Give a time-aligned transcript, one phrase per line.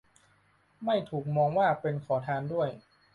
[0.85, 2.69] ไม่ถูกมองว่าเป็นขอทานด้วย